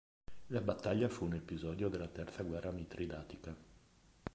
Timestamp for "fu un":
1.09-1.35